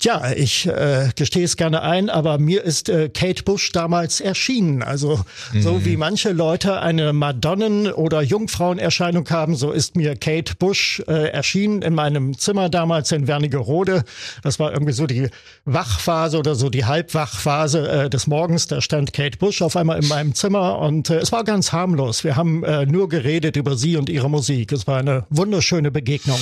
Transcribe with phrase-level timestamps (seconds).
[0.00, 4.84] Tja, ich äh, gestehe es gerne ein, aber mir ist äh, Kate Bush damals erschienen.
[4.84, 5.60] Also mhm.
[5.60, 11.30] so wie manche Leute eine Madonnen- oder Jungfrauenerscheinung haben, so ist mir Kate Bush äh,
[11.30, 14.04] erschienen in meinem Zimmer damals in Wernigerode.
[14.44, 15.30] Das war irgendwie so die
[15.64, 18.68] Wachphase oder so die Halbwachphase äh, des Morgens.
[18.68, 22.22] Da stand Kate Bush auf einmal in meinem Zimmer und äh, es war ganz harmlos.
[22.22, 24.70] Wir haben äh, nur geredet über sie und ihre Musik.
[24.70, 26.38] Es war eine wunderschöne Begegnung.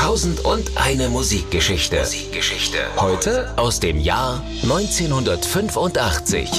[0.00, 1.98] Tausend und eine Musikgeschichte.
[1.98, 2.78] Musikgeschichte.
[2.96, 6.50] Heute aus dem Jahr 1985.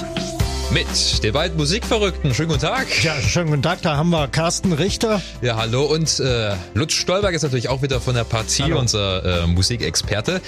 [0.69, 2.35] Mit den beiden Musikverrückten.
[2.35, 3.03] Schönen guten Tag.
[3.03, 3.81] Ja, schönen guten Tag.
[3.81, 5.23] Da haben wir Carsten Richter.
[5.41, 5.85] Ja, hallo.
[5.85, 8.77] Und äh, Lutz Stolberg ist natürlich auch wieder von der Partie, hallo.
[8.77, 10.39] unser äh, Musikexperte.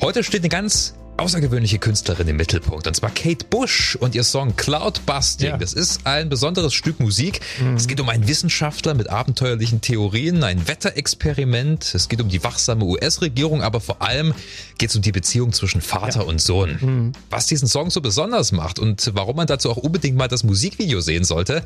[0.00, 2.86] Heute steht eine ganz außergewöhnliche Künstlerin im Mittelpunkt.
[2.86, 5.48] Und zwar Kate Bush und ihr Song Cloudbusting.
[5.48, 5.56] Ja.
[5.56, 7.40] Das ist ein besonderes Stück Musik.
[7.60, 7.74] Mhm.
[7.74, 11.94] Es geht um einen Wissenschaftler mit abenteuerlichen Theorien, ein Wetterexperiment.
[11.94, 14.32] Es geht um die wachsame US-Regierung, aber vor allem
[14.78, 16.26] geht es um die Beziehung zwischen Vater ja.
[16.26, 16.78] und Sohn.
[16.80, 17.12] Mhm.
[17.30, 21.00] Was diesen Song so besonders macht und warum man dazu auch unbedingt mal das Musikvideo
[21.00, 21.64] sehen sollte,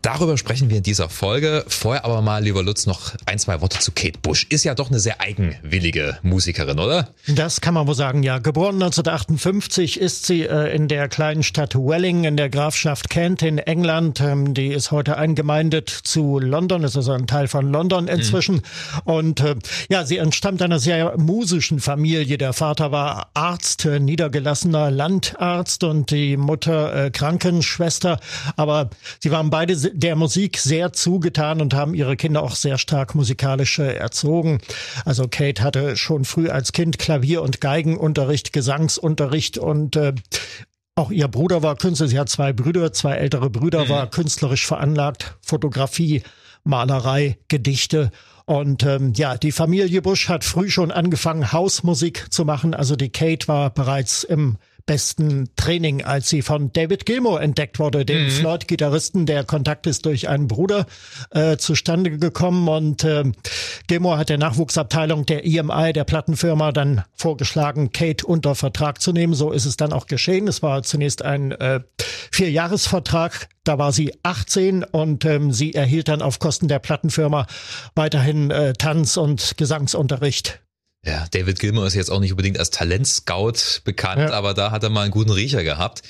[0.00, 1.64] darüber sprechen wir in dieser Folge.
[1.68, 4.46] Vorher aber mal, lieber Lutz, noch ein, zwei Worte zu Kate Bush.
[4.48, 7.10] Ist ja doch eine sehr eigenwillige Musikerin, oder?
[7.26, 8.38] Das kann man wohl sagen, ja.
[8.38, 13.58] Geboren 1958 ist sie äh, in der kleinen Stadt Welling in der Grafschaft Kent in
[13.58, 14.20] England.
[14.20, 18.56] Ähm, die ist heute eingemeindet zu London, ist also ein Teil von London inzwischen.
[18.56, 19.00] Mhm.
[19.04, 19.56] Und äh,
[19.88, 22.38] ja, sie entstammt einer sehr musischen Familie.
[22.38, 28.20] Der Vater war Arzt, äh, niedergelassener Landarzt und die Mutter Krankenschwester.
[28.56, 33.16] Aber sie waren beide der Musik sehr zugetan und haben ihre Kinder auch sehr stark
[33.16, 34.60] musikalisch erzogen.
[35.04, 40.14] Also Kate hatte schon früh als Kind Klavier- und Geigenunterricht, Gesang Gesangsunterricht und äh,
[40.96, 42.08] auch ihr Bruder war Künstler.
[42.08, 43.88] Sie hat zwei Brüder, zwei ältere Brüder, mhm.
[43.88, 45.36] war künstlerisch veranlagt.
[45.42, 46.22] Fotografie,
[46.62, 48.10] Malerei, Gedichte.
[48.46, 52.74] Und ähm, ja, die Familie Busch hat früh schon angefangen, Hausmusik zu machen.
[52.74, 58.04] Also die Kate war bereits im besten Training, als sie von David Gilmour entdeckt wurde,
[58.04, 58.30] dem mhm.
[58.30, 59.26] Floyd-Gitarristen.
[59.26, 60.86] Der Kontakt ist durch einen Bruder
[61.30, 63.24] äh, zustande gekommen und äh,
[63.86, 69.34] Gilmour hat der Nachwuchsabteilung der EMI, der Plattenfirma, dann vorgeschlagen, Kate unter Vertrag zu nehmen.
[69.34, 70.48] So ist es dann auch geschehen.
[70.48, 71.80] Es war zunächst ein äh,
[72.30, 73.48] Vierjahresvertrag.
[73.64, 77.46] Da war sie 18 und ähm, sie erhielt dann auf Kosten der Plattenfirma
[77.94, 80.63] weiterhin äh, Tanz- und Gesangsunterricht.
[81.06, 84.32] Ja, David Gilmour ist jetzt auch nicht unbedingt als Talentscout bekannt, ja.
[84.32, 86.02] aber da hat er mal einen guten Riecher gehabt.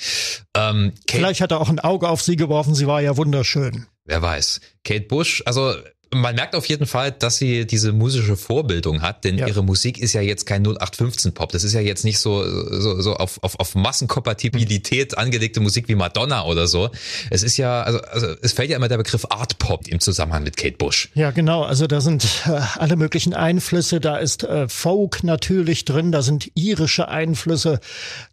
[0.54, 3.86] Ähm, Vielleicht hat er auch ein Auge auf sie geworfen, sie war ja wunderschön.
[4.04, 4.60] Wer weiß.
[4.84, 5.74] Kate Bush, also
[6.14, 9.46] man merkt auf jeden Fall, dass sie diese musische Vorbildung hat, denn ja.
[9.46, 11.52] ihre Musik ist ja jetzt kein 0815 Pop.
[11.52, 12.44] Das ist ja jetzt nicht so,
[12.80, 15.18] so, so auf, auf, auf Massenkompatibilität mhm.
[15.18, 16.90] angelegte Musik wie Madonna oder so.
[17.30, 20.44] Es ist ja, also, also es fällt ja immer der Begriff Art Pop im Zusammenhang
[20.44, 21.10] mit Kate Bush.
[21.14, 21.62] Ja, genau.
[21.62, 24.00] Also da sind äh, alle möglichen Einflüsse.
[24.00, 27.80] Da ist äh, Folk natürlich drin, da sind irische Einflüsse,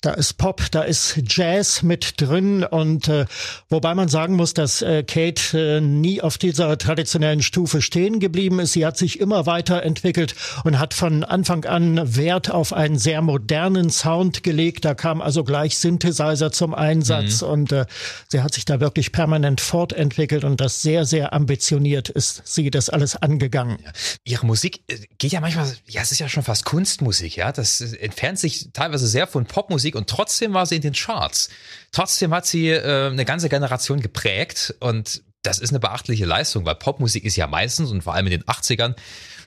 [0.01, 3.25] da ist Pop, da ist Jazz mit drin und äh,
[3.69, 8.19] wobei man sagen muss, dass äh, Kate äh, nie auf dieser traditionellen Stufe Stufe stehen
[8.19, 8.73] geblieben ist.
[8.73, 13.89] Sie hat sich immer weiterentwickelt und hat von Anfang an Wert auf einen sehr modernen
[13.89, 14.83] Sound gelegt.
[14.83, 17.47] Da kam also gleich Synthesizer zum Einsatz mhm.
[17.47, 17.85] und äh,
[18.27, 22.89] sie hat sich da wirklich permanent fortentwickelt und das sehr, sehr ambitioniert ist sie das
[22.89, 23.77] alles angegangen.
[24.25, 27.53] Ihre Musik äh, geht ja manchmal, ja, es ist ja schon fast Kunstmusik, ja.
[27.53, 31.49] Das entfernt sich teilweise sehr von Popmusik und trotzdem war sie in den Charts.
[31.93, 36.75] Trotzdem hat sie äh, eine ganze Generation geprägt und das ist eine beachtliche Leistung, weil
[36.75, 38.95] Popmusik ist ja meistens und vor allem in den 80ern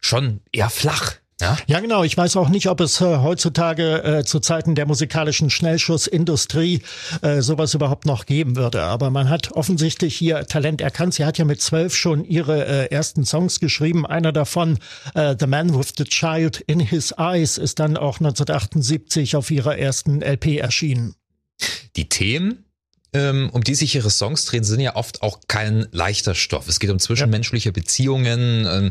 [0.01, 1.15] schon eher flach.
[1.41, 1.57] Ja?
[1.67, 2.05] ja, genau.
[2.05, 6.83] Ich weiß auch nicht, ob es äh, heutzutage äh, zu Zeiten der musikalischen Schnellschussindustrie
[7.23, 8.83] äh, sowas überhaupt noch geben würde.
[8.83, 11.15] Aber man hat offensichtlich hier Talent erkannt.
[11.15, 14.07] Sie hat ja mit zwölf schon ihre äh, ersten Songs geschrieben.
[14.07, 14.79] Einer davon,
[15.15, 19.77] äh, The Man with the Child in His Eyes, ist dann auch 1978 auf ihrer
[19.77, 21.17] ersten LP erschienen.
[21.97, 22.64] Die Themen,
[23.15, 26.69] um die sich ihre Songs drehen, sind ja oft auch kein leichter Stoff.
[26.69, 27.73] Es geht um zwischenmenschliche ja.
[27.73, 28.67] Beziehungen.
[28.67, 28.91] Ähm,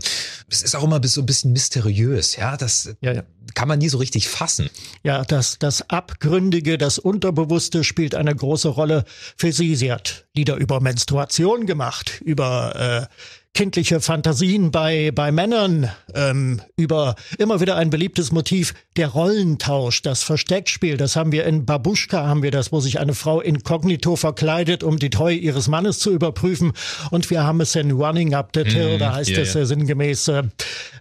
[0.50, 2.35] es ist auch immer so ein bisschen mysteriös.
[2.35, 3.23] Ja, das ja, ja.
[3.53, 4.69] kann man nie so richtig fassen.
[5.03, 9.03] Ja, das, das Abgründige, das Unterbewusste spielt eine große Rolle
[9.36, 9.75] für sie.
[9.75, 13.13] Sie hat Lieder über Menstruation gemacht, über äh,
[13.53, 20.23] kindliche Fantasien bei, bei Männern ähm, über immer wieder ein beliebtes Motiv, der Rollentausch, das
[20.23, 20.97] Versteckspiel.
[20.97, 24.97] Das haben wir in Babuschka, haben wir das, wo sich eine Frau inkognito verkleidet, um
[24.97, 26.73] die Treue ihres Mannes zu überprüfen.
[27.11, 29.65] Und wir haben es in Running Up the Till, mm, da heißt yeah, es äh,
[29.65, 30.44] sinngemäß, äh,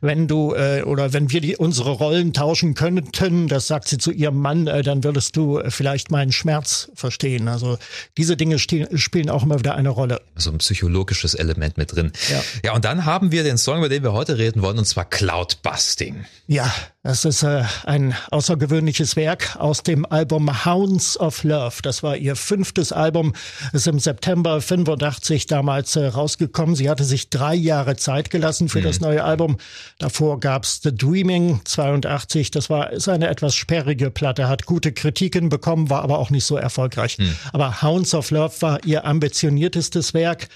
[0.02, 4.10] wenn du äh, oder wenn wir die, unsere Rollen tauschen könnten, das sagt sie zu
[4.10, 7.48] ihrem Mann, äh, dann würdest du äh, vielleicht meinen Schmerz verstehen.
[7.48, 7.78] Also
[8.18, 10.20] diese Dinge spielen auch immer wieder eine Rolle.
[10.36, 12.12] So ein psychologisches Element mit drin.
[12.30, 12.41] Ja.
[12.64, 15.04] Ja, und dann haben wir den Song, über den wir heute reden wollen, und zwar
[15.04, 16.24] Cloudbusting.
[16.46, 16.72] Ja,
[17.04, 21.74] Das ist äh, ein außergewöhnliches Werk aus dem Album Hounds of Love.
[21.82, 23.32] Das war ihr fünftes Album,
[23.72, 26.76] ist im September 85 damals äh, rausgekommen.
[26.76, 28.84] Sie hatte sich drei Jahre Zeit gelassen für mhm.
[28.84, 29.56] das neue Album.
[29.98, 32.52] Davor gab's The Dreaming 82.
[32.52, 36.44] Das war ist eine etwas sperrige Platte, hat gute Kritiken bekommen, war aber auch nicht
[36.44, 37.18] so erfolgreich.
[37.18, 37.34] Mhm.
[37.52, 40.48] Aber Hounds of Love war ihr ambitioniertestes Werk.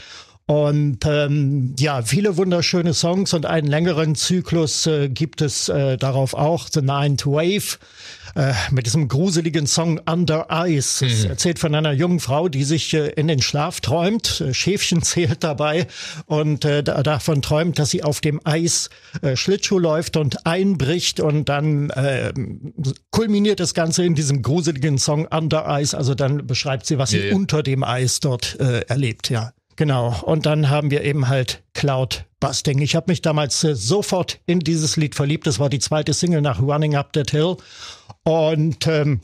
[0.49, 6.35] Und ähm, ja, viele wunderschöne Songs und einen längeren Zyklus äh, gibt es äh, darauf
[6.35, 6.69] auch.
[6.73, 7.79] The Ninth Wave
[8.37, 11.05] äh, mit diesem gruseligen Song Under Ice.
[11.05, 11.11] Mhm.
[11.11, 14.41] Es erzählt von einer jungen Frau, die sich äh, in den Schlaf träumt.
[14.41, 15.89] Äh, Schäfchen zählt dabei
[16.27, 18.91] und äh, davon träumt, dass sie auf dem Eis
[19.23, 22.33] äh, Schlittschuh läuft und einbricht und dann äh,
[23.11, 25.97] kulminiert das Ganze in diesem gruseligen Song Under Ice.
[25.97, 27.35] Also dann beschreibt sie, was sie ja, ja.
[27.35, 29.53] unter dem Eis dort äh, erlebt, ja.
[29.77, 30.15] Genau.
[30.23, 32.81] Und dann haben wir eben halt Cloud Busting.
[32.81, 35.47] Ich habe mich damals äh, sofort in dieses Lied verliebt.
[35.47, 37.57] Das war die zweite Single nach Running Up That Hill.
[38.25, 39.21] Und ähm,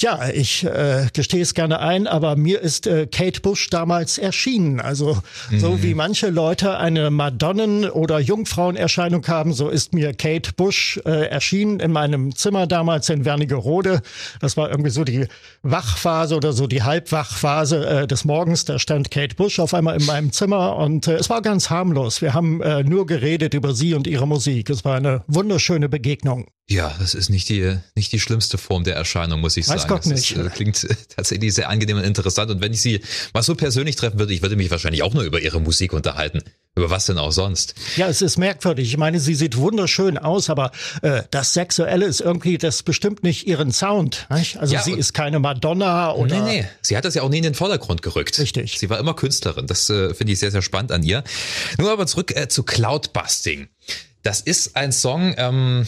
[0.00, 4.80] ja, ich äh, gestehe es gerne ein, aber mir ist äh, Kate Bush damals erschienen.
[4.80, 5.18] Also
[5.50, 5.60] mhm.
[5.60, 11.28] so wie manche Leute eine Madonnen- oder Jungfrauenerscheinung haben, so ist mir Kate Bush äh,
[11.28, 14.02] erschienen in meinem Zimmer damals in Wernigerode.
[14.40, 15.28] Das war irgendwie so die
[15.62, 18.64] Wachphase oder so die Halbwachphase äh, des Morgens.
[18.64, 22.20] Da stand Kate Bush auf einmal in meinem Zimmer und äh, es war ganz harmlos.
[22.20, 24.70] Wir haben äh, nur geredet über sie und ihre Musik.
[24.70, 26.46] Es war eine wunderschöne Begegnung.
[26.68, 29.94] Ja, das ist nicht die, nicht die schlimmste Form der Erscheinung, muss ich Weiß sagen.
[29.94, 30.36] Gott nicht.
[30.36, 32.50] Das ist, äh, klingt tatsächlich sehr angenehm und interessant.
[32.50, 33.00] Und wenn ich sie
[33.32, 36.42] mal so persönlich treffen würde, ich würde mich wahrscheinlich auch nur über ihre Musik unterhalten.
[36.76, 37.74] Über was denn auch sonst?
[37.96, 38.88] Ja, es ist merkwürdig.
[38.88, 40.72] Ich meine, sie sieht wunderschön aus, aber
[41.02, 44.26] äh, das Sexuelle ist irgendwie, das bestimmt nicht ihren Sound.
[44.28, 44.56] Nicht?
[44.56, 46.42] Also ja, sie ist keine Madonna oder.
[46.42, 46.68] Nee, nee.
[46.82, 48.40] Sie hat das ja auch nie in den Vordergrund gerückt.
[48.40, 48.80] Richtig.
[48.80, 49.68] Sie war immer Künstlerin.
[49.68, 51.22] Das äh, finde ich sehr, sehr spannend an ihr.
[51.78, 53.68] Nur aber zurück äh, zu Cloudbusting.
[54.24, 55.86] Das ist ein Song, ähm,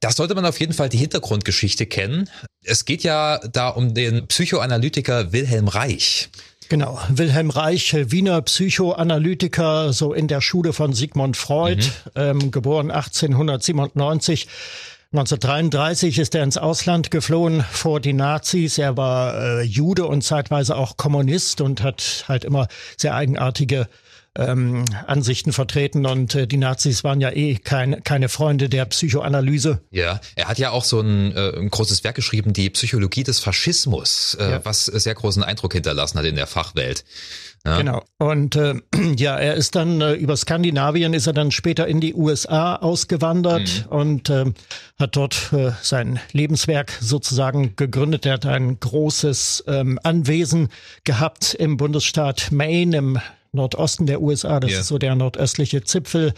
[0.00, 2.30] da sollte man auf jeden Fall die Hintergrundgeschichte kennen.
[2.64, 6.30] Es geht ja da um den Psychoanalytiker Wilhelm Reich.
[6.70, 12.10] Genau, Wilhelm Reich, Wiener Psychoanalytiker, so in der Schule von Sigmund Freud, mhm.
[12.14, 14.48] ähm, geboren 1897.
[15.12, 18.78] 1933 ist er ins Ausland geflohen vor die Nazis.
[18.78, 22.66] Er war äh, Jude und zeitweise auch Kommunist und hat halt immer
[22.96, 23.88] sehr eigenartige
[24.36, 29.80] ähm, Ansichten vertreten und äh, die Nazis waren ja eh kein, keine Freunde der Psychoanalyse.
[29.90, 33.38] Ja, er hat ja auch so ein, äh, ein großes Werk geschrieben, die Psychologie des
[33.38, 34.64] Faschismus, äh, ja.
[34.64, 37.04] was sehr großen Eindruck hinterlassen hat in der Fachwelt.
[37.66, 37.78] Ja.
[37.78, 38.02] Genau.
[38.18, 38.74] Und äh,
[39.16, 43.86] ja, er ist dann äh, über Skandinavien ist er dann später in die USA ausgewandert
[43.86, 43.96] mhm.
[43.96, 44.46] und äh,
[44.98, 48.26] hat dort äh, sein Lebenswerk sozusagen gegründet.
[48.26, 50.68] Er hat ein großes ähm, Anwesen
[51.04, 53.20] gehabt im Bundesstaat Maine im
[53.54, 54.60] Nordosten der USA.
[54.60, 54.80] Das yeah.
[54.80, 56.34] ist so der nordöstliche Zipfel.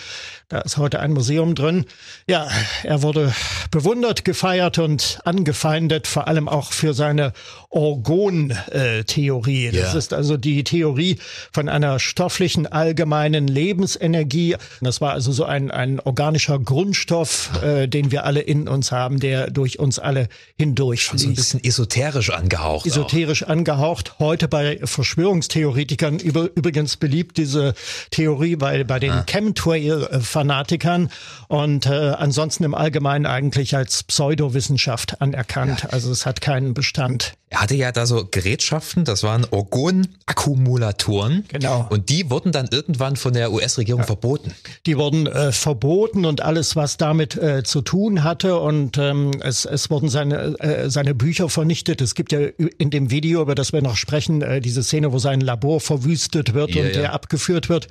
[0.49, 1.87] Da ist heute ein Museum drin.
[2.29, 2.49] Ja,
[2.83, 3.33] er wurde
[3.71, 7.33] bewundert, gefeiert und angefeindet, vor allem auch für seine
[7.71, 9.71] Orgon-Theorie.
[9.73, 9.99] Das yeah.
[9.99, 11.19] ist also die Theorie
[11.53, 14.57] von einer stofflichen allgemeinen Lebensenergie.
[14.81, 19.21] Das war also so ein, ein organischer Grundstoff, äh, den wir alle in uns haben,
[19.21, 20.29] der durch uns alle
[20.59, 21.25] hindurch fließt.
[21.25, 22.87] So ein bisschen esoterisch angehaucht.
[22.87, 23.49] Esoterisch auch.
[23.49, 24.19] angehaucht.
[24.19, 27.75] Heute bei Verschwörungstheoretikern über, übrigens beliebt, diese
[28.11, 29.25] Theorie bei, bei den ah.
[29.25, 31.09] Chemtrail-Fanatikern
[31.47, 35.83] und äh, ansonsten im Allgemeinen eigentlich als Pseudowissenschaft anerkannt.
[35.85, 35.91] Ja.
[35.91, 37.35] Also es hat keinen Bestand.
[37.49, 41.45] Er hatte ja da so Gerätschaften, das waren Orgonakkumulatoren.
[41.47, 41.87] Genau.
[41.91, 44.07] Und die wurden dann irgendwann von der US-Regierung ja.
[44.07, 44.53] verboten.
[44.85, 48.59] Die wurden äh, verboten und alles, was damit äh, zu tun hatte.
[48.59, 52.01] Und ähm, es, es wurden seine, äh, seine Bücher vernichtet.
[52.01, 52.41] Es gibt ja
[52.79, 56.53] in dem Video, über das wir noch sprechen, äh, diese Szene, wo sein Labor verwüstet
[56.53, 57.03] wird ja, und ja.
[57.05, 57.89] er abgeführt wird.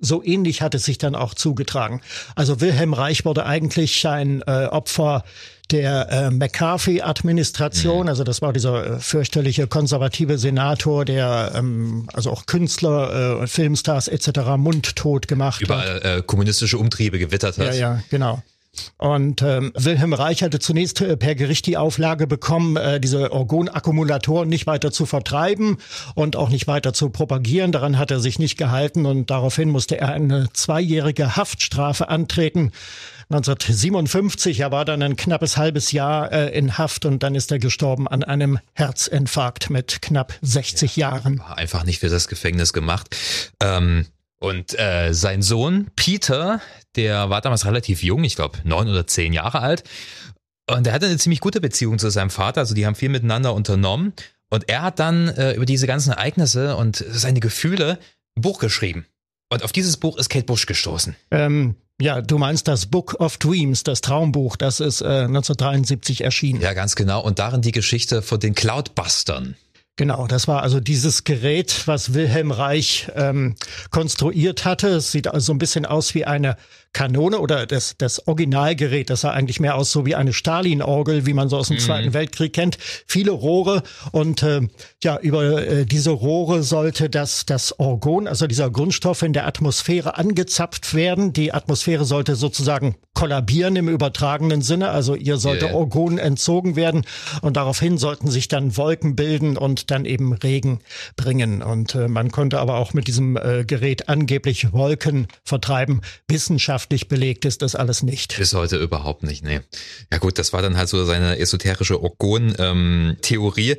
[0.00, 2.00] So ähnlich hat es sich dann auch zugetragen.
[2.34, 5.24] Also Wilhelm Reich wurde eigentlich ein äh, Opfer
[5.70, 8.08] der äh, McCarthy-Administration, mhm.
[8.08, 14.08] also das war dieser äh, fürchterliche konservative Senator, der ähm, also auch Künstler, äh, Filmstars
[14.08, 14.28] etc.
[14.56, 16.04] mundtot gemacht Überall, hat.
[16.04, 17.66] Äh, kommunistische Umtriebe gewittert hat.
[17.66, 18.42] Ja, ja, genau.
[18.98, 24.48] Und ähm, Wilhelm Reich hatte zunächst äh, per Gericht die Auflage bekommen, äh, diese Orgonakkumulatoren
[24.48, 25.78] nicht weiter zu vertreiben
[26.14, 27.72] und auch nicht weiter zu propagieren.
[27.72, 32.72] Daran hat er sich nicht gehalten und daraufhin musste er eine zweijährige Haftstrafe antreten.
[33.28, 34.60] 1957.
[34.60, 38.06] Er war dann ein knappes halbes Jahr äh, in Haft und dann ist er gestorben
[38.06, 41.40] an einem Herzinfarkt mit knapp 60 ja, Jahren.
[41.40, 43.16] Einfach nicht für das Gefängnis gemacht.
[43.60, 44.06] Ähm,
[44.38, 46.60] und äh, sein Sohn Peter,
[46.94, 49.84] der war damals relativ jung, ich glaube neun oder zehn Jahre alt.
[50.68, 53.54] Und er hatte eine ziemlich gute Beziehung zu seinem Vater, also die haben viel miteinander
[53.54, 54.12] unternommen.
[54.50, 57.98] Und er hat dann äh, über diese ganzen Ereignisse und seine Gefühle
[58.36, 59.06] ein Buch geschrieben.
[59.48, 61.16] Und auf dieses Buch ist Kate Bush gestoßen.
[61.30, 66.60] Ähm, Ja, du meinst das Book of Dreams, das Traumbuch, das ist äh, 1973 erschienen.
[66.60, 67.22] Ja, ganz genau.
[67.22, 69.56] Und darin die Geschichte von den Cloudbustern.
[69.96, 73.56] Genau, das war also dieses Gerät, was Wilhelm Reich ähm,
[73.90, 74.88] konstruiert hatte.
[74.88, 76.58] Es sieht also ein bisschen aus wie eine
[76.92, 81.34] Kanone oder das, das Originalgerät, das sah eigentlich mehr aus so wie eine Stalin-Orgel, wie
[81.34, 81.80] man so aus dem mhm.
[81.80, 82.78] Zweiten Weltkrieg kennt.
[83.06, 84.62] Viele Rohre und äh,
[85.02, 90.16] ja, über äh, diese Rohre sollte das, das Orgon, also dieser Grundstoff in der Atmosphäre
[90.16, 91.34] angezapft werden.
[91.34, 95.74] Die Atmosphäre sollte sozusagen kollabieren im übertragenen Sinne, also ihr sollte yeah.
[95.74, 97.04] Orgon entzogen werden
[97.42, 100.80] und daraufhin sollten sich dann Wolken bilden und dann eben Regen
[101.16, 101.62] bringen.
[101.62, 106.00] Und äh, man konnte aber auch mit diesem äh, Gerät angeblich Wolken vertreiben.
[106.28, 108.36] Wissenschaft wissenschaftlich belegt ist das alles nicht.
[108.36, 109.60] Bis heute überhaupt nicht, nee.
[110.12, 113.70] Ja gut, das war dann halt so seine esoterische Orgon-Theorie.
[113.70, 113.78] Ähm,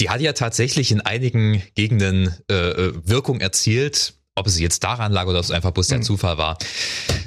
[0.00, 4.14] Die hat ja tatsächlich in einigen Gegenden äh, äh Wirkung erzielt.
[4.38, 6.04] Ob es jetzt daran lag oder ob es einfach bloß der hm.
[6.04, 6.58] Zufall war.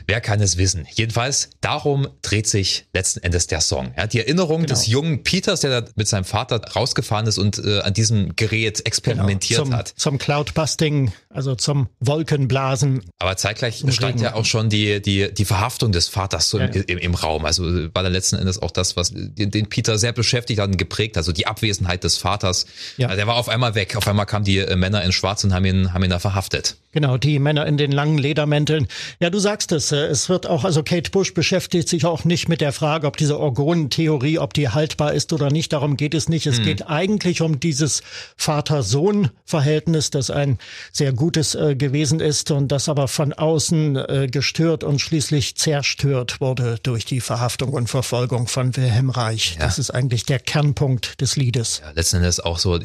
[0.06, 0.88] Wer kann es wissen?
[0.94, 3.94] Jedenfalls, darum dreht sich letzten Endes der Song.
[3.98, 4.74] Ja, die Erinnerung genau.
[4.74, 8.86] des jungen Peters, der da mit seinem Vater rausgefahren ist und äh, an diesem Gerät
[8.86, 9.70] experimentiert genau.
[9.70, 9.94] zum, hat.
[9.96, 13.04] Zum Cloudbusting, also zum Wolkenblasen.
[13.20, 16.66] Aber zeitgleich stand ja auch schon die, die, die Verhaftung des Vaters so ja.
[16.66, 17.46] im, im, im, Raum.
[17.46, 17.64] Also
[17.94, 21.18] war dann letzten Endes auch das, was den, den Peter sehr beschäftigt hat und geprägt.
[21.18, 22.68] Also die Abwesenheit des Vaters.
[22.98, 23.16] Ja.
[23.16, 23.96] Der war auf einmal weg.
[23.96, 26.78] Auf einmal kamen die äh, Männer in Schwarz und haben ihn, haben ihn da verhaftet.
[26.92, 28.88] Genau, die Männer in den langen Ledermänteln.
[29.20, 32.50] Ja, du sagst es, äh, es wird auch, also Kate Bush beschäftigt sich auch nicht
[32.50, 35.72] mit der Frage, ob diese Orgonentheorie, ob die haltbar ist oder nicht.
[35.72, 36.48] Darum geht es nicht.
[36.48, 36.64] Es hm.
[36.64, 38.02] geht eigentlich um dieses
[38.38, 40.58] Vater-Sohn-Verhältnis, das ein
[40.92, 46.42] sehr gutes äh, gewesen ist und das aber von außen äh, gestört und schließlich zerstört
[46.42, 49.58] wurde durch die Verhaftung und Verfolgung von Wilhelm Reich.
[49.60, 49.66] Ja.
[49.66, 51.82] Das ist eigentlich der Kernpunkt des Liedes.
[51.84, 52.80] Ja, letzten Endes auch so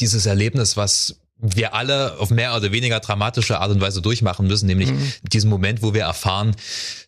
[0.00, 4.66] dieses Erlebnis, was wir alle auf mehr oder weniger dramatische Art und Weise durchmachen müssen,
[4.66, 5.12] nämlich mhm.
[5.22, 6.56] diesen Moment, wo wir erfahren,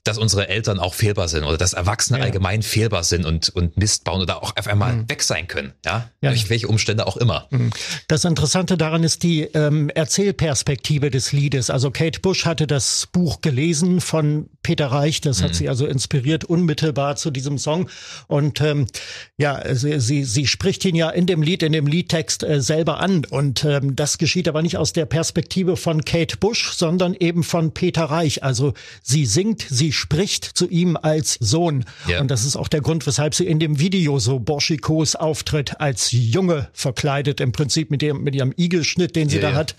[0.05, 2.25] dass unsere Eltern auch fehlbar sind oder dass Erwachsene ja.
[2.27, 5.09] allgemein fehlbar sind und, und Mist bauen oder auch auf einmal mhm.
[5.09, 5.73] weg sein können.
[5.85, 6.11] Ja?
[6.21, 6.31] ja?
[6.31, 7.47] Durch welche Umstände auch immer.
[7.51, 7.71] Mhm.
[8.07, 11.71] Das Interessante daran ist die ähm, Erzählperspektive des Liedes.
[11.71, 15.55] Also Kate Bush hatte das Buch gelesen von Peter Reich, das hat mhm.
[15.55, 17.89] sie also inspiriert unmittelbar zu diesem Song.
[18.27, 18.87] Und ähm,
[19.39, 23.01] ja, sie, sie, sie spricht ihn ja in dem Lied, in dem Liedtext äh, selber
[23.01, 23.25] an.
[23.25, 27.73] Und ähm, das geschieht aber nicht aus der Perspektive von Kate Bush, sondern eben von
[27.73, 28.43] Peter Reich.
[28.43, 31.85] Also sie singt, sie spricht zu ihm als Sohn.
[32.07, 32.21] Ja.
[32.21, 36.11] Und das ist auch der Grund, weshalb sie in dem Video so borschikos auftritt, als
[36.13, 39.55] Junge verkleidet, im Prinzip mit, dem, mit ihrem Igelschnitt, den sie ja, da ja.
[39.57, 39.75] hat.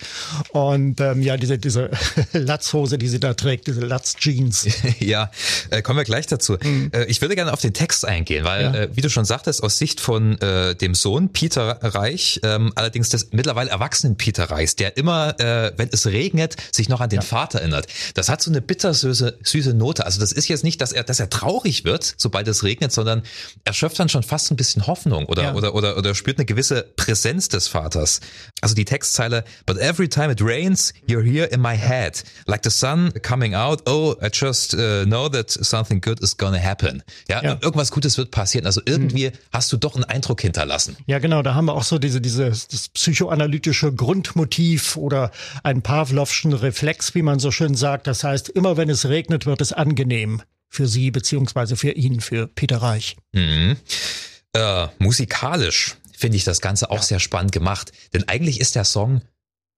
[0.50, 1.90] Und ähm, ja, diese, diese
[2.34, 4.68] Latzhose, die sie da trägt, diese Latzjeans.
[5.00, 5.32] ja,
[5.70, 6.58] äh, kommen wir gleich dazu.
[6.62, 6.92] Mhm.
[6.94, 9.78] Äh, ich würde gerne auf den Text eingehen, weil, äh, wie du schon sagtest, aus
[9.78, 14.98] Sicht von äh, dem Sohn Peter Reich, ähm, allerdings des mittlerweile erwachsenen Peter Reichs, der
[14.98, 17.88] immer, äh, wenn es regnet, sich noch an den Vater erinnert.
[18.14, 20.06] Das hat so eine bittersüße süße Note.
[20.06, 23.24] Also das ist jetzt nicht, dass er, dass er traurig wird, sobald es regnet, sondern
[23.64, 25.54] er schöpft dann schon fast ein bisschen Hoffnung oder, ja.
[25.54, 28.20] oder, oder, oder spürt eine gewisse Präsenz des Vaters.
[28.62, 32.24] Also die Textzeile, but every time it rains, you're here in my head.
[32.46, 36.62] Like the sun coming out, oh, I just uh, know that something good is gonna
[36.62, 37.04] happen.
[37.28, 37.58] Ja, ja.
[37.62, 38.66] irgendwas Gutes wird passieren.
[38.66, 39.34] Also irgendwie hm.
[39.52, 40.98] hast du doch einen Eindruck hinterlassen.
[41.06, 41.42] Ja, genau.
[41.42, 45.32] Da haben wir auch so diese, diese, das psychoanalytische Grundmotiv oder
[45.64, 48.08] einen Pavlovschen Reflex, wie man so schön sagt.
[48.08, 52.22] Das heißt, immer wenn es regnet, wird es angenehm angenehm für Sie beziehungsweise für ihn,
[52.22, 53.18] für Peter Reich.
[53.34, 53.78] Mhm.
[54.54, 57.04] Äh, musikalisch finde ich das Ganze auch ja.
[57.04, 59.22] sehr spannend gemacht, denn eigentlich ist der Song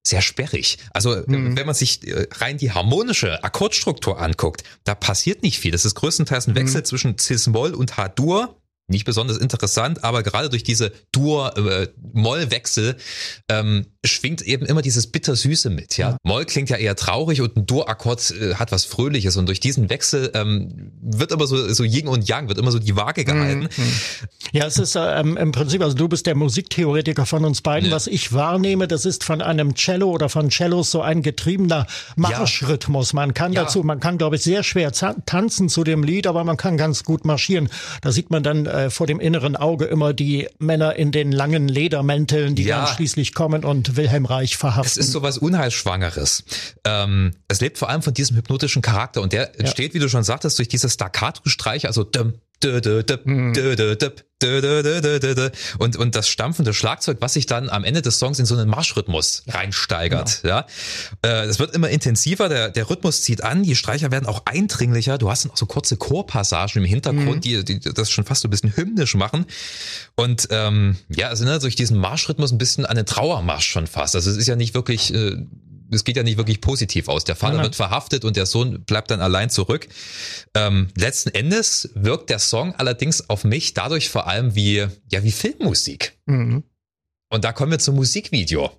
[0.03, 0.79] sehr sperrig.
[0.91, 1.55] Also mhm.
[1.55, 5.71] wenn man sich äh, rein die harmonische Akkordstruktur anguckt, da passiert nicht viel.
[5.71, 6.85] Das ist größtenteils ein Wechsel mhm.
[6.85, 8.57] zwischen Cis-Moll und H-Dur
[8.91, 12.95] nicht besonders interessant, aber gerade durch diese Dur-Moll-Wechsel
[13.47, 15.97] äh, ähm, schwingt eben immer dieses Bittersüße mit.
[15.97, 16.11] Ja?
[16.11, 16.17] ja.
[16.23, 19.89] Moll klingt ja eher traurig und ein Dur-Akkord äh, hat was Fröhliches und durch diesen
[19.89, 23.69] Wechsel ähm, wird immer so, so Yin und Yang, wird immer so die Waage gehalten.
[23.75, 23.83] Mhm.
[24.53, 27.89] Ja, es ist ähm, im Prinzip, also du bist der Musiktheoretiker von uns beiden.
[27.89, 27.95] Ja.
[27.95, 33.13] Was ich wahrnehme, das ist von einem Cello oder von Cellos so ein getriebener Marschrhythmus.
[33.13, 33.63] Man kann ja.
[33.63, 37.03] dazu, man kann, glaube ich, sehr schwer tanzen zu dem Lied, aber man kann ganz
[37.03, 37.69] gut marschieren.
[38.01, 41.67] Da sieht man dann äh, vor dem inneren Auge immer die Männer in den langen
[41.67, 42.85] Ledermänteln, die ja.
[42.85, 44.87] dann schließlich kommen und Wilhelm Reich verhaften.
[44.87, 46.43] Es ist sowas Unheilsschwangeres.
[46.85, 49.93] Ähm, es lebt vor allem von diesem hypnotischen Charakter und der entsteht, ja.
[49.95, 52.33] wie du schon sagtest, durch diese Staccato-Streiche, also dum,
[55.79, 58.69] und, und das stampfende Schlagzeug, was sich dann am Ende des Songs in so einen
[58.69, 60.41] Marschrhythmus reinsteigert.
[60.43, 60.65] Ja,
[61.23, 61.43] ja.
[61.43, 65.17] Es wird immer intensiver, der, der Rhythmus zieht an, die Streicher werden auch eindringlicher.
[65.17, 67.41] Du hast dann auch so kurze Chorpassagen im Hintergrund, mhm.
[67.41, 69.45] die, die das schon fast so ein bisschen hymnisch machen.
[70.15, 74.15] Und ähm, ja, es erinnert durch diesen Marschrhythmus ein bisschen an den Trauermarsch schon fast.
[74.15, 75.37] Also es ist ja nicht wirklich äh,
[75.91, 77.23] es geht ja nicht wirklich positiv aus.
[77.23, 79.87] Der Vater wird verhaftet und der Sohn bleibt dann allein zurück.
[80.55, 85.31] Ähm, letzten Endes wirkt der Song allerdings auf mich dadurch vor allem wie, ja, wie
[85.31, 86.17] Filmmusik.
[86.25, 86.63] Mhm.
[87.29, 88.71] Und da kommen wir zum Musikvideo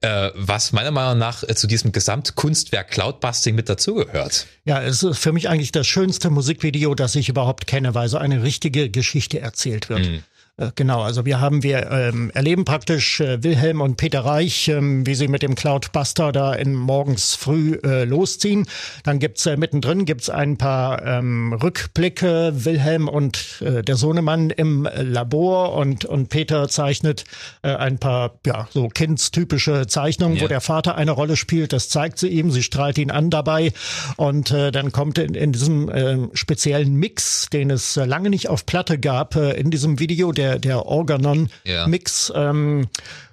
[0.00, 4.46] äh, was meiner Meinung nach äh, zu diesem Gesamtkunstwerk Cloudbusting mit dazugehört.
[4.64, 8.18] Ja, es ist für mich eigentlich das schönste Musikvideo, das ich überhaupt kenne, weil so
[8.18, 10.06] eine richtige Geschichte erzählt wird.
[10.06, 10.22] Mhm.
[10.58, 15.06] Äh, genau, also wir haben, wir ähm, erleben praktisch äh, Wilhelm und Peter Reich, ähm,
[15.06, 18.66] wie sie mit dem Cloudbuster da in morgens früh äh, losziehen.
[19.04, 24.88] Dann gibt's äh, mittendrin gibt's ein paar ähm, Rückblicke, Wilhelm und äh, der Sohnemann im
[24.94, 27.24] Labor und, und Peter zeichnet
[27.62, 30.44] äh, ein paar, ja, so kindstypische Zeichnungen, ja.
[30.44, 31.74] wo der Vater eine Rolle spielt.
[31.74, 33.72] Das zeigt sie ihm, sie strahlt ihn an dabei
[34.16, 38.48] und äh, dann kommt in, in diesem äh, speziellen Mix, den es äh, lange nicht
[38.48, 42.32] auf Platte gab, äh, in diesem Video, der der, der Organon-Mix.
[42.34, 42.50] Ja.
[42.50, 42.88] Ähm,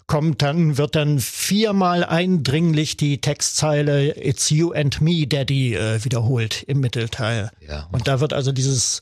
[0.05, 6.63] kommt dann, wird dann viermal eindringlich die Textzeile It's You and Me, Daddy, äh, wiederholt
[6.63, 7.49] im Mittelteil.
[7.65, 7.87] Ja.
[7.91, 9.01] Und da wird also dieses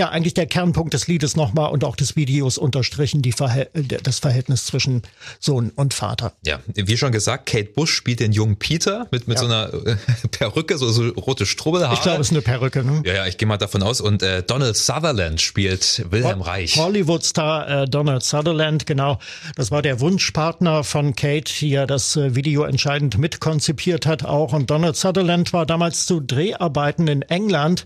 [0.00, 3.70] ja, eigentlich der Kernpunkt des Liedes nochmal und auch des Videos unterstrichen, die Verhält
[4.02, 5.02] das Verhältnis zwischen
[5.40, 6.32] Sohn und Vater.
[6.42, 9.42] Ja, wie schon gesagt, Kate Bush spielt den jungen Peter mit, mit ja.
[9.42, 9.96] so einer äh,
[10.30, 11.92] Perücke, so, so rote Strubbelhaare.
[11.92, 13.02] Ich glaube, es ist eine Perücke, ne?
[13.04, 14.00] Ja, ja, ich gehe mal davon aus.
[14.00, 16.76] Und äh, Donald Sutherland spielt Wilhelm Reich.
[16.78, 19.18] Hollywood-Star äh, Donald Sutherland, genau.
[19.56, 24.54] Das war der Wunschpartner von Kate, die ja das äh, Video entscheidend mitkonzipiert hat auch.
[24.54, 27.84] Und Donald Sutherland war damals zu Dreharbeiten in England,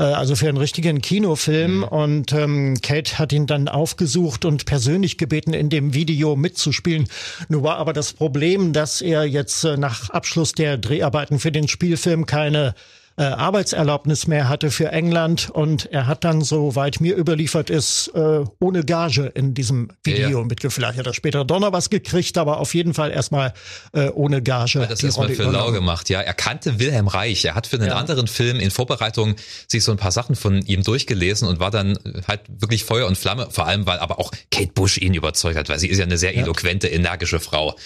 [0.00, 1.84] äh, also für einen richtigen Kino Kinofilm mhm.
[1.84, 7.06] und ähm, Kate hat ihn dann aufgesucht und persönlich gebeten, in dem Video mitzuspielen.
[7.48, 11.68] Nur war aber das Problem, dass er jetzt äh, nach Abschluss der Dreharbeiten für den
[11.68, 12.74] Spielfilm keine
[13.16, 18.44] äh, Arbeitserlaubnis mehr hatte für England und er hat dann, soweit mir überliefert ist, äh,
[18.60, 20.44] ohne Gage in diesem Video ja.
[20.44, 20.74] mitgefilmt.
[20.74, 23.54] Vielleicht hat er später doch noch was gekriegt, aber auf jeden Fall erstmal
[23.92, 24.80] äh, ohne Gage.
[24.80, 26.20] Hat das erstmal für lau gemacht, ja.
[26.20, 27.44] Er kannte Wilhelm Reich.
[27.44, 27.94] Er hat für einen ja.
[27.94, 29.36] anderen Film in Vorbereitung
[29.68, 33.16] sich so ein paar Sachen von ihm durchgelesen und war dann halt wirklich Feuer und
[33.16, 36.04] Flamme, vor allem weil aber auch Kate Bush ihn überzeugt hat, weil sie ist ja
[36.04, 37.76] eine sehr eloquente, energische Frau.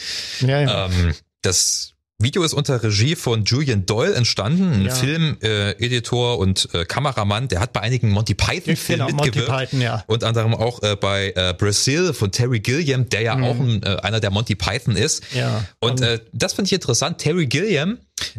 [0.40, 0.86] Ja, ja.
[0.86, 4.92] Ähm, das Video ist unter Regie von Julian Doyle entstanden, ein ja.
[4.92, 7.46] Filmeditor äh, und äh, Kameramann.
[7.46, 9.48] Der hat bei einigen Monty Python-Filmen genau, mitgewirkt.
[9.48, 10.02] Monty Python, ja.
[10.08, 13.44] Und anderem auch äh, bei äh, Brazil von Terry Gilliam, der ja mhm.
[13.44, 15.32] auch ein, äh, einer der Monty Python ist.
[15.32, 15.64] Ja.
[15.78, 17.18] Und äh, das fand ich interessant.
[17.18, 17.98] Terry Gilliam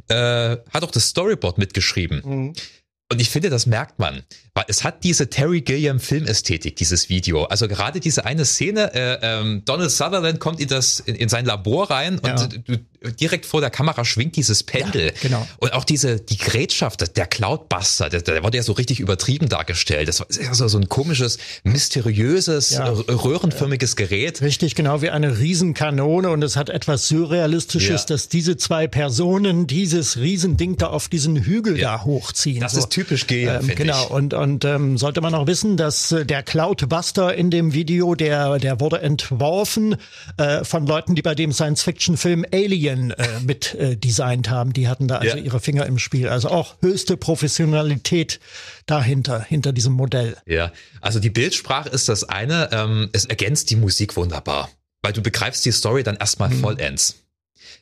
[0.09, 2.21] äh, hat auch das Storyboard mitgeschrieben.
[2.25, 2.53] Mhm.
[3.11, 4.23] Und ich finde, das merkt man,
[4.67, 7.43] es hat diese Terry Gilliam Filmästhetik, dieses Video.
[7.45, 11.45] Also gerade diese eine Szene, äh, ähm, Donald Sutherland kommt in das in, in sein
[11.45, 12.47] Labor rein und ja.
[12.47, 12.79] du,
[13.19, 15.07] direkt vor der Kamera schwingt dieses Pendel.
[15.07, 15.47] Ja, genau.
[15.57, 20.07] Und auch diese die Gerätschaft, der Cloudbuster, der, der wurde ja so richtig übertrieben dargestellt.
[20.07, 22.89] Das war so, so ein komisches, mysteriöses, ja.
[22.89, 24.41] röhrenförmiges Gerät.
[24.41, 30.17] Richtig, genau wie eine Riesenkanone und es hat etwas surrealistisches, dass diese zwei Personen dieses
[30.17, 32.61] Riesending da auf diesen Hügel da hochziehen.
[32.61, 32.79] Das so.
[32.79, 34.09] ist typisch Geher, ähm, Genau, ich.
[34.09, 38.57] und, und ähm, sollte man auch wissen, dass äh, der Cloudbuster in dem Video, der,
[38.59, 39.95] der wurde entworfen
[40.37, 44.73] äh, von Leuten, die bei dem Science-Fiction-Film Alien äh, mit äh, designt haben.
[44.73, 45.43] Die hatten da also ja.
[45.43, 46.29] ihre Finger im Spiel.
[46.29, 48.39] Also auch höchste Professionalität
[48.85, 50.37] dahinter, hinter diesem Modell.
[50.45, 52.69] Ja, also die Bildsprache ist das eine.
[52.71, 54.69] Ähm, es ergänzt die Musik wunderbar,
[55.01, 56.61] weil du begreifst die Story dann erstmal mhm.
[56.61, 57.15] vollends.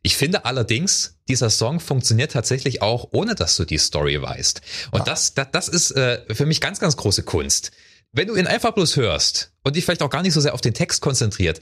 [0.02, 4.62] Ich finde allerdings, dieser Song funktioniert tatsächlich auch, ohne dass du die Story weißt.
[4.92, 5.06] Und ja.
[5.06, 7.72] das, das, das ist äh, für mich ganz, ganz große Kunst.
[8.12, 10.62] Wenn du ihn einfach bloß hörst und dich vielleicht auch gar nicht so sehr auf
[10.62, 11.60] den Text konzentriert,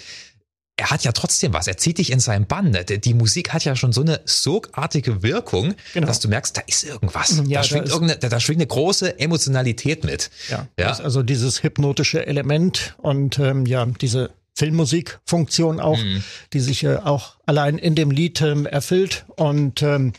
[0.78, 1.68] er hat ja trotzdem was.
[1.68, 2.78] Er zieht dich in seinen Bann.
[2.88, 6.08] Die Musik hat ja schon so eine sogartige Wirkung, genau.
[6.08, 7.42] dass du merkst, da ist irgendwas.
[7.48, 10.30] Ja, da, schwingt da, ist, da, da schwingt eine große Emotionalität mit.
[10.50, 10.92] Ja, ja.
[10.92, 16.24] also dieses hypnotische Element und ähm, ja, diese Filmmusikfunktion auch, mhm.
[16.54, 19.26] die sich äh, auch allein in dem Lied ähm, erfüllt.
[19.36, 20.14] Und ähm,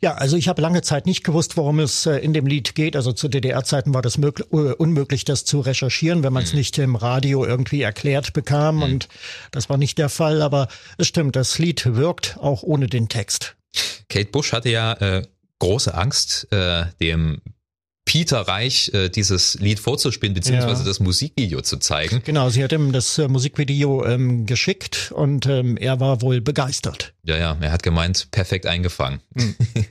[0.00, 2.96] ja, also ich habe lange Zeit nicht gewusst, worum es äh, in dem Lied geht.
[2.96, 6.58] Also zu DDR-Zeiten war das möglich, uh, unmöglich, das zu recherchieren, wenn man es mhm.
[6.58, 8.76] nicht im Radio irgendwie erklärt bekam.
[8.76, 8.82] Mhm.
[8.82, 9.08] Und
[9.50, 10.40] das war nicht der Fall.
[10.40, 13.56] Aber es stimmt, das Lied wirkt auch ohne den Text.
[14.08, 15.26] Kate Bush hatte ja äh,
[15.58, 17.42] große Angst, äh, dem
[18.04, 20.88] Peter Reich äh, dieses Lied vorzuspielen, beziehungsweise ja.
[20.88, 22.22] das Musikvideo zu zeigen.
[22.24, 27.14] Genau, sie hat ihm das äh, Musikvideo ähm, geschickt und ähm, er war wohl begeistert.
[27.22, 29.20] Ja, ja, er hat gemeint, perfekt eingefangen.
[29.34, 29.54] Mhm.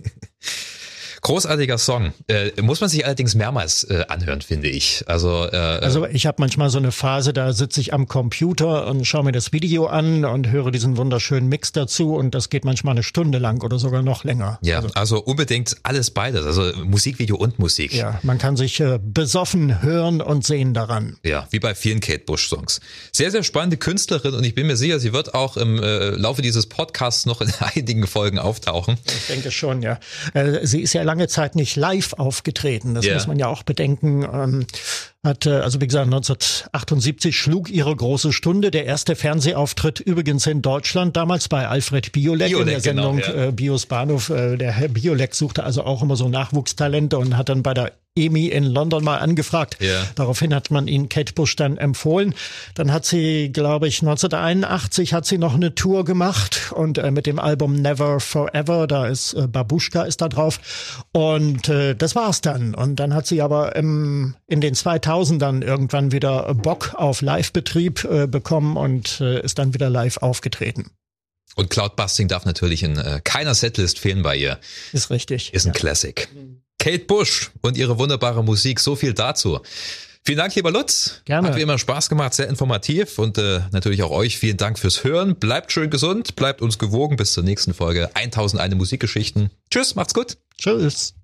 [1.21, 2.13] Großartiger Song.
[2.27, 5.03] Äh, muss man sich allerdings mehrmals äh, anhören, finde ich.
[5.05, 9.05] Also, äh, also ich habe manchmal so eine Phase, da sitze ich am Computer und
[9.05, 12.93] schaue mir das Video an und höre diesen wunderschönen Mix dazu und das geht manchmal
[12.93, 14.57] eine Stunde lang oder sogar noch länger.
[14.63, 17.93] Ja, also, also unbedingt alles beides, also Musikvideo und Musik.
[17.93, 21.17] Ja, man kann sich äh, besoffen hören und sehen daran.
[21.23, 22.81] Ja, wie bei vielen Kate Bush Songs.
[23.12, 26.41] Sehr, sehr spannende Künstlerin und ich bin mir sicher, sie wird auch im äh, Laufe
[26.41, 28.97] dieses Podcasts noch in einigen Folgen auftauchen.
[29.05, 29.99] Ich denke schon, ja.
[30.34, 32.93] Äh, sie ist ja lange Zeit nicht live aufgetreten.
[32.93, 33.15] Das yeah.
[33.15, 34.24] muss man ja auch bedenken.
[34.24, 34.65] Ähm,
[35.23, 38.71] hat, äh, also wie gesagt, 1978 schlug ihre große Stunde.
[38.71, 43.27] Der erste Fernsehauftritt übrigens in Deutschland, damals bei Alfred Biolek, Biolek in der Sendung genau,
[43.27, 43.47] ja.
[43.47, 44.29] äh, Bios Bahnhof.
[44.29, 47.91] Äh, der Herr Biolek suchte also auch immer so Nachwuchstalente und hat dann bei der
[48.17, 49.77] EMI in London mal angefragt.
[49.79, 50.05] Ja.
[50.15, 52.36] Daraufhin hat man ihn Kate Bush dann empfohlen.
[52.75, 57.25] Dann hat sie, glaube ich, 1981 hat sie noch eine Tour gemacht und äh, mit
[57.25, 60.60] dem Album Never Forever, da ist äh, Babushka ist da drauf
[61.13, 62.75] und äh, das war's dann.
[62.75, 64.75] Und dann hat sie aber im, in den
[65.12, 70.91] 2000ern irgendwann wieder Bock auf Live-Betrieb äh, bekommen und äh, ist dann wieder live aufgetreten.
[71.56, 74.60] Und Cloudbusting darf natürlich in äh, keiner Setlist fehlen bei ihr.
[74.93, 75.54] Ist richtig.
[75.54, 75.80] Ist ein ja.
[75.80, 76.30] Classic.
[76.80, 79.60] Kate Bush und ihre wunderbare Musik, so viel dazu.
[80.24, 81.21] Vielen Dank, lieber Lutz.
[81.26, 81.50] Gerne.
[81.50, 85.04] Hat wie immer Spaß gemacht, sehr informativ und äh, natürlich auch euch vielen Dank fürs
[85.04, 85.36] Hören.
[85.36, 89.50] Bleibt schön gesund, bleibt uns gewogen bis zur nächsten Folge 1001 Musikgeschichten.
[89.71, 90.38] Tschüss, macht's gut.
[90.58, 91.15] Tschüss.